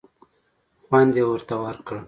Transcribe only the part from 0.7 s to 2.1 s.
خوند یې ورته ورکړ.